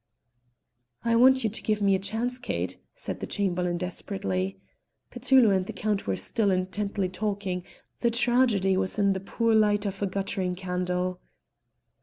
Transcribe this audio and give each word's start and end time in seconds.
"I 1.05 1.15
want 1.15 1.43
you 1.43 1.49
to 1.51 1.61
give 1.61 1.79
me 1.79 1.93
a 1.93 1.99
chance, 1.99 2.39
Kate," 2.39 2.77
said 2.95 3.19
the 3.19 3.27
Chamberlain 3.27 3.77
desperately. 3.77 4.57
Petullo 5.11 5.51
and 5.51 5.67
the 5.67 5.73
Count 5.73 6.07
were 6.07 6.15
still 6.15 6.49
intently 6.49 7.07
talking; 7.07 7.63
the 7.99 8.09
tragedy 8.09 8.75
was 8.75 8.97
in 8.97 9.13
the 9.13 9.19
poor 9.19 9.53
light 9.53 9.85
of 9.85 10.01
a 10.01 10.07
guttering 10.07 10.55
candle. 10.55 11.21